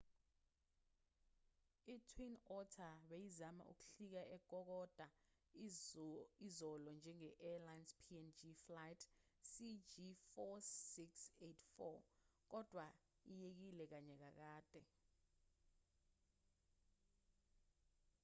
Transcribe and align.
itwin 1.95 2.35
otter 2.57 2.95
beyizama 3.09 3.63
ukuhlika 3.71 4.21
ekokoda 4.37 5.07
izolo 6.47 6.89
njenge-arlines 6.99 7.91
png 8.05 8.39
flight 8.65 9.01
cg4684 9.49 11.97
kodwa 12.51 12.85
iyekile 13.31 13.83
kanye 13.91 14.15
kakade 14.23 14.81